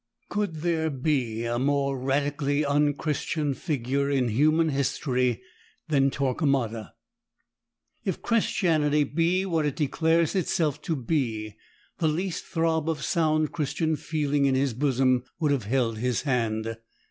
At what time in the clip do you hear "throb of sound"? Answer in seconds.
12.45-13.51